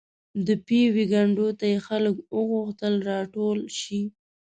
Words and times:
د 0.45 0.47
پېوې 0.65 1.05
کنډو 1.11 1.47
ته 1.59 1.65
یې 1.71 1.79
خلک 1.87 2.15
وغوښتل 2.37 2.93
راټول 3.09 3.59
شي. 3.79 4.01